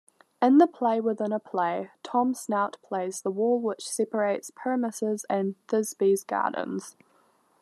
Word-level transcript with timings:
In 0.41 0.57
the 0.57 0.65
play-within-a-play, 0.65 1.91
Tom 2.01 2.33
Snout 2.33 2.77
plays 2.81 3.21
the 3.21 3.29
wall 3.29 3.61
which 3.61 3.87
separates 3.87 4.49
Pyramus' 4.49 5.23
and 5.29 5.53
Thisbe's 5.67 6.23
gardens. 6.23 6.95